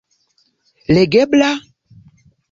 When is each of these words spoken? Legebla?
Legebla? 0.95 1.51